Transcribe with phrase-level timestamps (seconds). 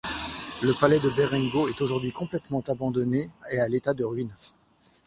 [0.63, 4.33] Le palais de Berengo est aujourd'hui complètement abandonné et à l'état de ruines.